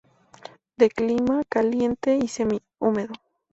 De 0.77 0.89
clima 0.89 1.43
caliente 1.47 2.17
y 2.19 2.27
semi-húmedo. 2.27 3.13